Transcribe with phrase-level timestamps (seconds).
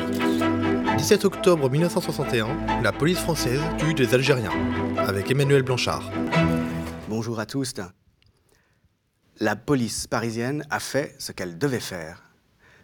[1.00, 4.54] 17 octobre 1961, la police française tue des Algériens,
[4.98, 6.11] avec Emmanuel Blanchard.
[7.09, 7.73] Bonjour à tous.
[9.39, 12.27] La police parisienne a fait ce qu'elle devait faire.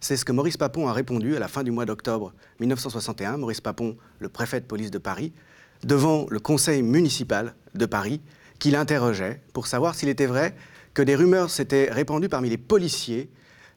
[0.04, 3.38] C'est ce que Maurice Papon a répondu à la fin du mois d'octobre 1961.
[3.38, 5.32] Maurice Papon, le préfet de police de Paris,
[5.86, 8.20] devant le conseil municipal de Paris,
[8.60, 10.56] qui l'interrogeait pour savoir s'il était vrai
[10.94, 13.30] que des rumeurs s'étaient répandues parmi les policiers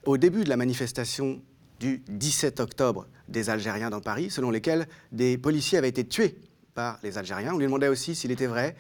[0.05, 1.41] au début de la manifestation
[1.79, 6.41] du 17 octobre des Algériens dans Paris, selon lesquels des policiers avaient été tués
[6.75, 7.55] par les Algériens.
[7.55, 8.75] On lui demandait aussi s'il était vrai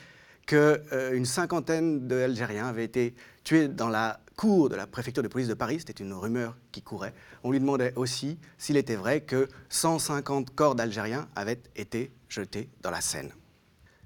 [0.46, 5.48] qu'une euh, cinquantaine d'Algériens avaient été tués dans la cour de la préfecture de police
[5.48, 5.78] de Paris.
[5.80, 7.14] C'était une rumeur qui courait.
[7.42, 12.90] On lui demandait aussi s'il était vrai que 150 corps d'Algériens avaient été jetés dans
[12.90, 13.32] la Seine.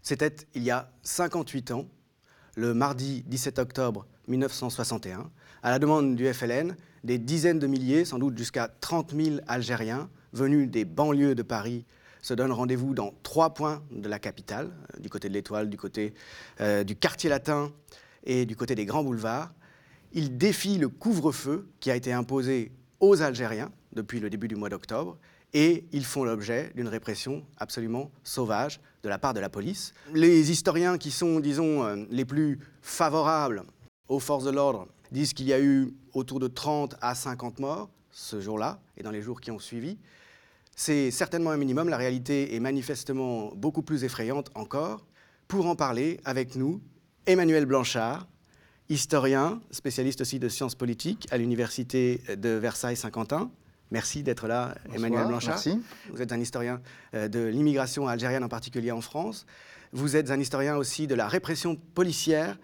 [0.03, 1.87] C'était il y a 58 ans,
[2.57, 5.31] le mardi 17 octobre 1961,
[5.63, 10.09] à la demande du FLN, des dizaines de milliers, sans doute jusqu'à 30 000 Algériens
[10.33, 11.85] venus des banlieues de Paris
[12.23, 15.77] se donnent rendez-vous dans trois points de la capitale, euh, du côté de l'Étoile, du
[15.77, 16.15] côté
[16.61, 17.73] euh, du quartier latin
[18.25, 19.53] et du côté des grands boulevards.
[20.13, 24.69] Ils défient le couvre-feu qui a été imposé aux Algériens depuis le début du mois
[24.69, 25.19] d'octobre
[25.53, 29.93] et ils font l'objet d'une répression absolument sauvage de la part de la police.
[30.13, 33.65] Les historiens qui sont, disons, euh, les plus favorables
[34.09, 37.91] aux forces de l'ordre disent qu'il y a eu autour de 30 à 50 morts
[38.11, 39.99] ce jour-là et dans les jours qui ont suivi.
[40.77, 45.07] C'est certainement un minimum, la réalité est manifestement beaucoup plus effrayante encore.
[45.47, 46.81] Pour en parler avec nous,
[47.27, 48.27] Emmanuel Blanchard,
[48.91, 53.51] historien, spécialiste aussi de sciences politiques à l'université de Versailles-Saint-Quentin.
[53.93, 55.55] Merci d'être là, Emmanuel Blanchard.
[55.55, 55.81] Merci.
[56.13, 56.81] Vous êtes un historien
[57.15, 59.47] euh, de l'immigration algérienne, en particulier en France.
[59.93, 62.59] Vous êtes un historien aussi de la répression policière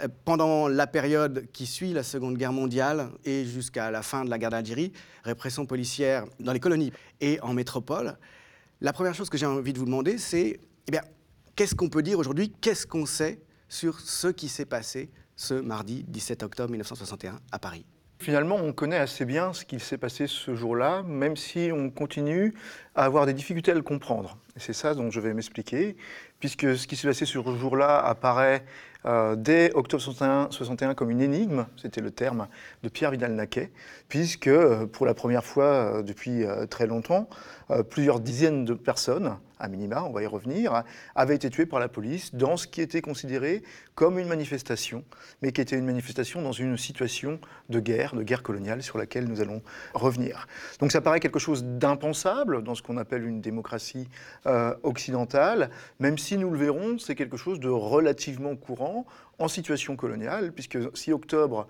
[0.00, 4.30] euh, pendant la période qui suit la Seconde Guerre mondiale et jusqu'à la fin de
[4.30, 4.92] la guerre d'Algérie,
[5.24, 8.16] répression policière dans les colonies et en métropole.
[8.80, 11.02] La première chose que j'ai envie de vous demander, c'est eh bien,
[11.56, 12.52] qu'est-ce qu'on peut dire aujourd'hui?
[12.60, 17.86] Qu'est-ce qu'on sait sur ce qui s'est passé ce mardi 17 octobre 1961 à Paris
[18.20, 22.52] Finalement, on connaît assez bien ce qui s'est passé ce jour-là, même si on continue
[22.96, 24.36] à avoir des difficultés à le comprendre.
[24.56, 25.96] C'est ça dont je vais m'expliquer,
[26.40, 28.64] puisque ce qui s'est passé ce jour-là apparaît
[29.06, 32.48] euh, dès octobre 61, comme une énigme, c'était le terme
[32.82, 33.70] de Pierre Vidal-Naquet,
[34.08, 37.28] puisque euh, pour la première fois euh, depuis très longtemps,
[37.88, 40.82] plusieurs dizaines de personnes, à minima, on va y revenir,
[41.14, 43.62] avaient été tuées par la police dans ce qui était considéré
[43.94, 45.04] comme une manifestation,
[45.42, 49.26] mais qui était une manifestation dans une situation de guerre, de guerre coloniale, sur laquelle
[49.26, 49.62] nous allons
[49.94, 50.46] revenir.
[50.80, 54.08] Donc ça paraît quelque chose d'impensable dans ce qu'on appelle une démocratie
[54.82, 59.06] occidentale, même si nous le verrons, c'est quelque chose de relativement courant
[59.38, 61.68] en situation coloniale, puisque si octobre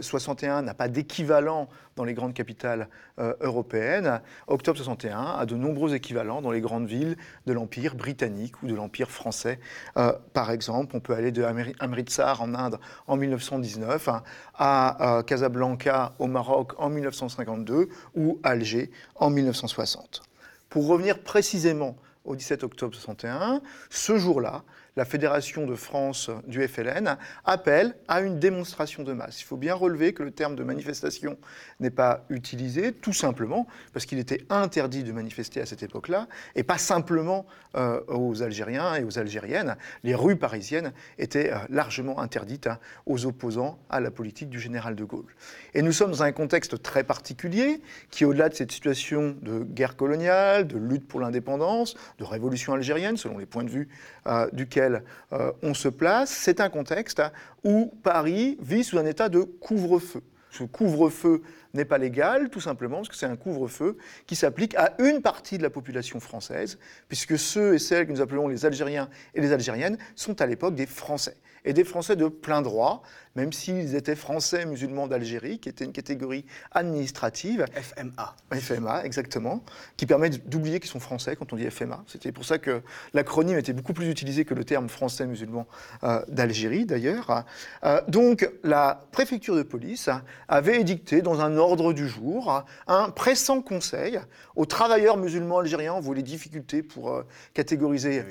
[0.00, 2.88] 61 euh, n'a pas d'équivalent dans les grandes capitales
[3.18, 7.16] euh, européennes, octobre 61 a de nombreux équivalents dans les grandes villes
[7.46, 9.60] de l'Empire britannique ou de l'Empire français.
[9.96, 11.44] Euh, par exemple, on peut aller de
[11.80, 14.22] Amritsar en Inde en 1919 hein,
[14.54, 20.22] à Casablanca au Maroc en 1952 ou Alger en 1960.
[20.68, 24.62] Pour revenir précisément au 17 octobre 61, ce jour-là,
[24.96, 29.40] la Fédération de France du FLN appelle à une démonstration de masse.
[29.40, 31.38] Il faut bien relever que le terme de manifestation
[31.78, 36.64] n'est pas utilisé tout simplement parce qu'il était interdit de manifester à cette époque-là et
[36.64, 39.76] pas simplement euh, aux Algériens et aux Algériennes.
[40.02, 44.96] Les rues parisiennes étaient euh, largement interdites hein, aux opposants à la politique du général
[44.96, 45.34] de Gaulle.
[45.74, 49.96] Et nous sommes dans un contexte très particulier qui, au-delà de cette situation de guerre
[49.96, 53.88] coloniale, de lutte pour l'indépendance, de révolution algérienne, selon les points de vue
[54.26, 57.22] euh, duquel euh, on se place, c'est un contexte
[57.64, 60.22] où Paris vit sous un état de couvre-feu.
[60.50, 61.42] Ce couvre-feu
[61.74, 65.58] n'est pas légal, tout simplement parce que c'est un couvre-feu qui s'applique à une partie
[65.58, 66.78] de la population française,
[67.08, 70.74] puisque ceux et celles que nous appelons les Algériens et les Algériennes sont à l'époque
[70.74, 73.02] des Français et des Français de plein droit,
[73.36, 77.66] même s'ils étaient Français musulmans d'Algérie, qui était une catégorie administrative.
[77.74, 78.36] FMA.
[78.52, 79.62] FMA, exactement,
[79.96, 82.02] qui permet d'oublier qu'ils sont Français quand on dit FMA.
[82.06, 82.82] C'était pour ça que
[83.14, 85.66] l'acronyme était beaucoup plus utilisé que le terme Français musulman
[86.02, 87.44] euh, d'Algérie, d'ailleurs.
[87.84, 90.08] Euh, donc, la préfecture de police
[90.48, 94.20] avait édicté dans un ordre du jour un pressant conseil
[94.56, 98.24] aux travailleurs musulmans algériens, on voit les difficultés pour euh, catégoriser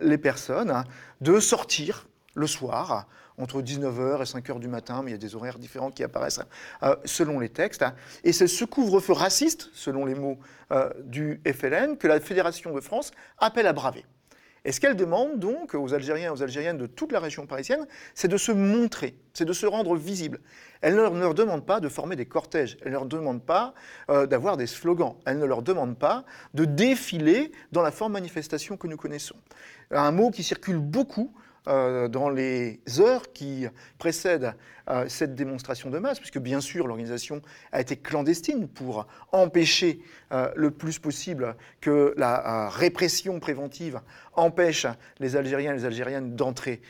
[0.00, 0.84] les personnes,
[1.20, 3.06] de sortir le soir
[3.38, 6.40] entre 19h et 5h du matin, mais il y a des horaires différents qui apparaissent
[6.82, 7.84] euh, selon les textes.
[8.24, 10.38] Et c'est ce couvre-feu raciste, selon les mots
[10.72, 14.04] euh, du FLN, que la Fédération de France appelle à braver.
[14.66, 17.86] Et ce qu'elle demande donc aux Algériens et aux Algériennes de toute la région parisienne,
[18.14, 20.40] c'est de se montrer, c'est de se rendre visible.
[20.80, 23.74] Elle ne leur, demande pas de former des cortèges, elle ne leur demande pas
[24.10, 28.76] euh, d'avoir des slogans, elle ne leur demande pas de défiler dans la forme manifestation
[28.76, 29.36] que nous connaissons.
[29.92, 31.32] Un mot qui circule beaucoup
[31.68, 33.66] euh, dans les heures qui
[33.98, 34.54] précèdent
[34.88, 37.42] euh, cette démonstration de masse, puisque bien sûr l'organisation
[37.72, 40.00] a été clandestine pour empêcher
[40.32, 44.00] euh, le plus possible que la répression préventive
[44.34, 44.86] empêche
[45.18, 46.80] les Algériens et les Algériennes d'entrer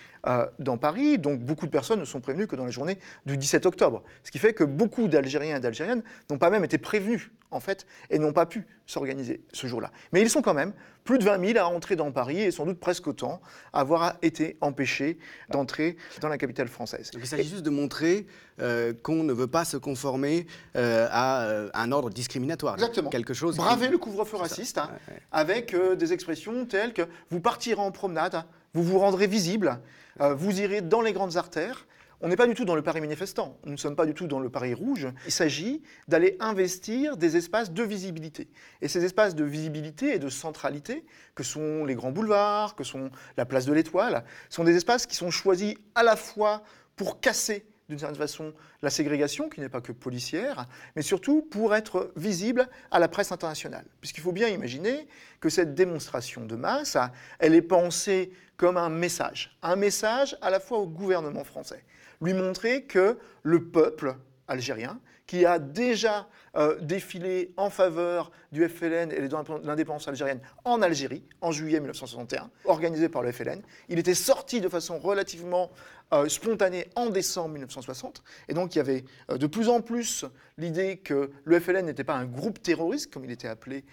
[0.58, 1.19] dans Paris.
[1.19, 4.02] Donc beaucoup de personnes ne sont prévenues que dans la journée du 17 octobre.
[4.25, 7.86] Ce qui fait que beaucoup d'Algériens et d'Algériennes n'ont pas même été prévenus, en fait,
[8.10, 9.90] et n'ont pas pu s'organiser ce jour-là.
[10.12, 10.72] Mais ils sont quand même
[11.06, 13.40] plus de 20 000 à entrer dans Paris et sans doute presque autant
[13.72, 15.18] à avoir été empêchés
[15.48, 17.10] d'entrer dans la capitale française.
[17.14, 18.26] il s'agit juste de montrer
[18.60, 22.74] euh, qu'on ne veut pas se conformer euh, à euh, un ordre discriminatoire.
[22.74, 23.10] Exactement.
[23.10, 23.56] Quelque chose.
[23.56, 24.90] Braver le couvre-feu raciste hein,
[25.32, 28.44] avec des expressions telles que vous partirez en promenade,
[28.74, 29.78] vous vous rendrez visible,
[30.18, 31.86] vous irez dans les grandes artères.
[32.22, 34.26] On n'est pas du tout dans le Paris manifestant, nous ne sommes pas du tout
[34.26, 35.06] dans le Paris rouge.
[35.26, 38.48] Il s'agit d'aller investir des espaces de visibilité.
[38.80, 41.04] Et ces espaces de visibilité et de centralité,
[41.34, 45.14] que sont les grands boulevards, que sont la place de l'Étoile, sont des espaces qui
[45.14, 46.62] sont choisis à la fois
[46.96, 48.52] pour casser d'une certaine façon
[48.82, 50.66] la ségrégation, qui n'est pas que policière,
[50.96, 53.84] mais surtout pour être visible à la presse internationale.
[54.00, 55.06] Puisqu'il faut bien imaginer
[55.40, 56.96] que cette démonstration de masse,
[57.38, 61.84] elle est pensée comme un message, un message à la fois au gouvernement français,
[62.20, 64.16] lui montrer que le peuple
[64.48, 70.80] algérien, qui a déjà euh, défilé en faveur du FLN et de l'indépendance algérienne en
[70.82, 73.60] Algérie en juillet 1961, organisé par le FLN.
[73.88, 75.70] Il était sorti de façon relativement
[76.12, 78.22] euh, spontanée en décembre 1960.
[78.48, 80.24] Et donc il y avait euh, de plus en plus
[80.58, 83.84] l'idée que le FLN n'était pas un groupe terroriste, comme il était appelé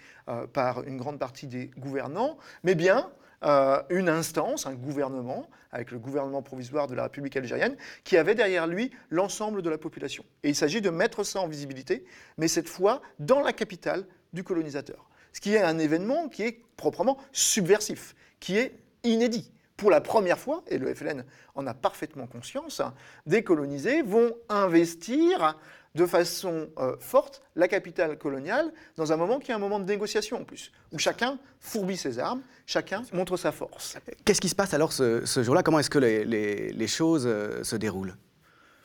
[0.54, 3.10] par une grande partie des gouvernants, mais bien
[3.44, 8.34] euh, une instance, un gouvernement, avec le gouvernement provisoire de la République algérienne, qui avait
[8.34, 10.24] derrière lui l'ensemble de la population.
[10.42, 12.04] Et il s'agit de mettre ça en visibilité,
[12.38, 15.08] mais cette fois dans la capitale du colonisateur.
[15.32, 19.50] Ce qui est un événement qui est proprement subversif, qui est inédit.
[19.76, 21.24] Pour la première fois, et le FLN
[21.56, 22.80] en a parfaitement conscience,
[23.26, 25.58] des colonisés vont investir
[25.94, 29.84] de façon euh, forte la capitale coloniale dans un moment qui est un moment de
[29.84, 33.96] négociation en plus, où chacun fourbit ses armes, chacun montre sa force.
[34.24, 35.62] Qu'est-ce qui se passe alors ce, jour-là?
[35.62, 38.16] Comment est-ce que les, choses euh, se déroulent?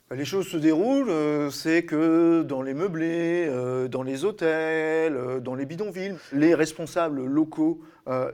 [0.07, 3.50] Bah, les choses se déroulent, euh, c'est que dans les meublés,
[3.89, 7.81] dans les hôtels, dans les bidonvilles, les responsables locaux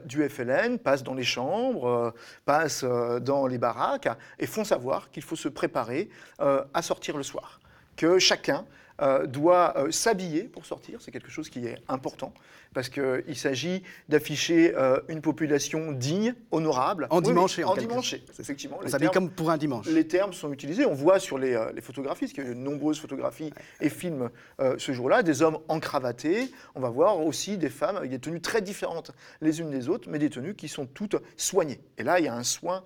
[0.06, 2.14] du FLN passent dans les chambres,
[2.46, 4.08] passent dans les baraques
[4.38, 6.08] et font savoir qu'il faut se préparer
[6.38, 7.60] à sortir le soir
[7.96, 8.64] que chacun
[9.02, 12.32] euh, doit euh, s'habiller pour sortir, c'est quelque chose qui est important,
[12.72, 17.06] parce qu'il s'agit d'afficher euh, une population digne, honorable.
[17.10, 18.78] En dimanche En, dimanche, effectivement.
[18.82, 19.86] On s'habille comme pour un dimanche.
[19.86, 22.98] Les termes sont utilisés, on voit sur les, photographies, parce qu'il y a de nombreuses
[22.98, 23.52] photographies
[23.82, 24.30] et films
[24.78, 28.62] ce jour-là, des hommes encravatés, on va voir aussi des femmes avec des tenues très
[28.62, 29.12] différentes
[29.42, 31.80] les unes des autres, mais des tenues qui sont toutes soignées.
[31.98, 32.82] Et là, il y a un soin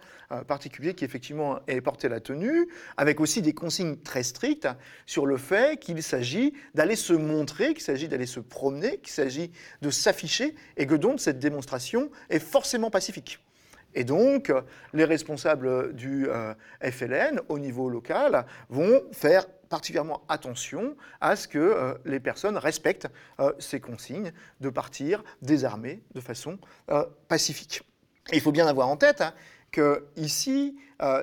[0.46, 4.68] particulier qui effectivement est porté à la tenue, avec aussi des consignes très strictes
[5.06, 9.12] sur le fait qu'il il s'agit d'aller se montrer, qu'il s'agit d'aller se promener, qu'il
[9.12, 9.52] s'agit
[9.82, 13.38] de s'afficher, et que donc cette démonstration est forcément pacifique.
[13.94, 14.50] Et donc,
[14.94, 21.58] les responsables du euh, FLN au niveau local vont faire particulièrement attention à ce que
[21.58, 23.08] euh, les personnes respectent
[23.40, 26.58] euh, ces consignes de partir désarmés de façon
[27.28, 27.82] pacifique.
[28.32, 29.34] il faut bien avoir en tête hein,
[29.70, 30.76] que ici,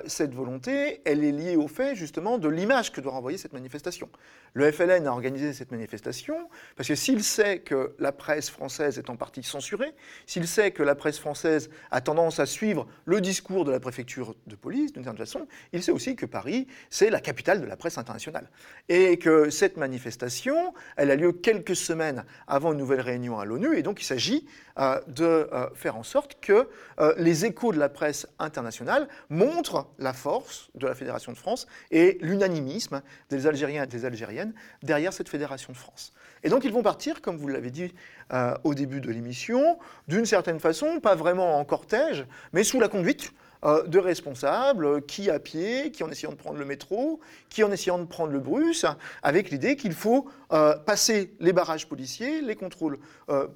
[0.06, 4.08] cette volonté, elle est liée au fait justement de l'image que doit renvoyer cette manifestation.
[4.54, 9.10] Le FLN a organisé cette manifestation parce que s'il sait que la presse française est
[9.10, 9.92] en partie censurée,
[10.26, 14.34] s'il sait que la presse française a tendance à suivre le discours de la préfecture
[14.46, 17.76] de police d'une certaine façon, il sait aussi que Paris, c'est la capitale de la
[17.76, 18.50] presse internationale.
[18.88, 23.76] Et que cette manifestation, elle a lieu quelques semaines avant une nouvelle réunion à l'ONU,
[23.76, 24.46] et donc il s'agit
[24.78, 26.68] euh, de euh, faire en sorte que
[27.00, 29.67] euh, les échos de la presse internationale montrent
[29.98, 35.12] la force de la Fédération de France et l'unanimisme des Algériens et des Algériens derrière
[35.12, 36.12] cette Fédération de France.
[36.42, 37.92] Et donc ils vont partir, comme vous l'avez dit
[38.32, 42.88] euh, au début de l'émission, d'une certaine façon, pas vraiment en cortège, mais sous la
[42.88, 43.32] conduite
[43.64, 47.72] euh, de responsables qui à pied, qui en essayant de prendre le métro, qui en
[47.72, 48.86] essayant de prendre le bus,
[49.22, 52.98] avec l'idée qu'il faut euh, passer les barrages policiers, les contrôles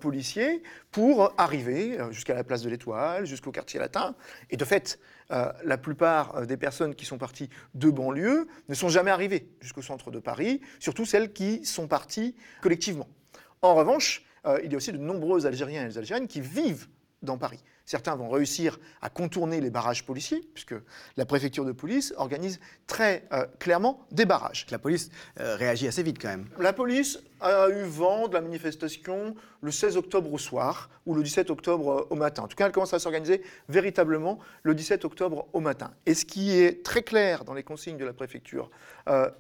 [0.01, 4.15] policiers, pour arriver jusqu'à la place de l'Étoile, jusqu'au quartier latin.
[4.51, 4.99] Et de fait,
[5.65, 10.11] la plupart des personnes qui sont parties de banlieue ne sont jamais arrivées jusqu'au centre
[10.11, 13.09] de Paris, surtout celles qui sont parties collectivement.
[13.63, 14.25] En revanche,
[14.63, 16.87] il y a aussi de nombreux Algériens et Algériennes qui vivent
[17.23, 17.61] dans Paris.
[17.85, 20.75] Certains vont réussir à contourner les barrages policiers, puisque
[21.17, 24.67] la préfecture de police organise très euh, clairement des barrages.
[24.71, 25.11] La police
[25.41, 26.49] euh, réagit assez vite quand même.
[26.59, 31.23] La police a eu vent de la manifestation le 16 octobre au soir ou le
[31.23, 32.45] 17 octobre euh, au matin.
[32.45, 35.93] En tout cas, elle commence à s'organiser véritablement le 17 octobre au matin.
[36.07, 38.71] Et ce qui est très clair dans les consignes de la préfecture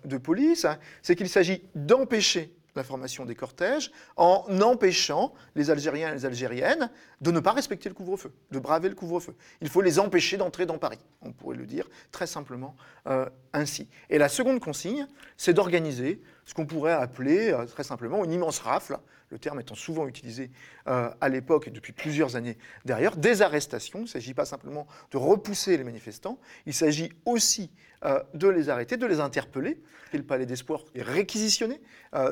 [0.04, 6.11] de police, hein, c'est qu'il s'agit d'empêcher la formation des cortèges en empêchant les Algériens
[6.11, 9.35] et les Algériennes de ne pas respecter le couvre-feu, de braver le couvre-feu.
[9.61, 10.99] Il faut les empêcher d'entrer dans Paris.
[11.21, 12.76] On pourrait le dire très simplement
[13.07, 13.88] euh, ainsi.
[14.11, 18.59] Et la seconde consigne, c'est d'organiser ce qu'on pourrait appeler euh, très simplement une immense
[18.59, 18.99] rafle,
[19.32, 20.50] le terme étant souvent utilisé
[20.86, 24.00] euh, à l'époque et depuis plusieurs années derrière, des arrestations.
[24.00, 27.70] Il ne s'agit pas simplement de repousser les manifestants, il s'agit aussi
[28.04, 29.80] euh, de les arrêter, de les interpeller.
[30.12, 31.80] Et le palais d'espoir est réquisitionné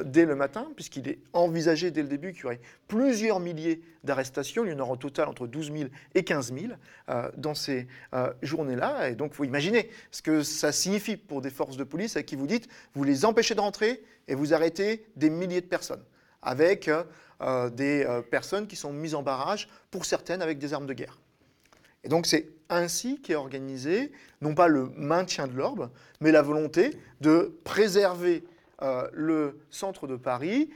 [0.04, 4.66] dès le matin, puisqu'il est envisagé dès le début qu'il y aurait plusieurs milliers d'arrestations.
[4.66, 6.74] Il y en aura au total entre 12 000 et 15 000
[7.38, 7.88] dans ces
[8.42, 9.08] journées-là.
[9.08, 9.44] Et donc, il faut
[10.10, 13.24] ce que ça signifie pour des forces de police à qui vous dites, vous les
[13.24, 16.02] empêchez d'entrer, et vous arrêtez des milliers de personnes,
[16.42, 16.90] avec
[17.42, 20.92] euh, des euh, personnes qui sont mises en barrage, pour certaines avec des armes de
[20.92, 21.18] guerre.
[22.04, 26.96] Et donc c'est ainsi qu'est organisé, non pas le maintien de l'ordre, mais la volonté
[27.22, 28.44] de préserver
[28.82, 30.68] euh, le centre de Paris